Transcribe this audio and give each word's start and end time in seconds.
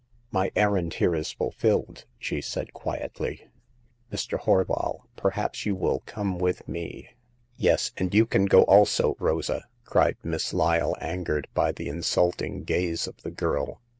"My 0.31 0.51
errand 0.55 0.95
here 0.95 1.13
is 1.13 1.29
fulfilled,*' 1.31 2.05
she 2.17 2.41
said, 2.41 2.73
quietly," 2.73 3.47
Mr. 4.11 4.39
Horval, 4.41 5.01
perhaps 5.15 5.63
you 5.67 5.75
will 5.75 6.01
come 6.07 6.39
with 6.39 6.67
me."" 6.67 7.09
Yes, 7.55 7.91
and 7.97 8.11
you 8.11 8.25
can 8.25 8.45
go 8.47 8.63
also, 8.63 9.15
Rosa," 9.19 9.65
cried 9.85 10.17
Miss 10.23 10.55
Lyle, 10.55 10.95
angered 10.99 11.47
by 11.53 11.71
the 11.71 11.87
insulting 11.87 12.63
gaze 12.63 13.05
of 13.05 13.17
the 13.17 13.29
girl. 13.29 13.79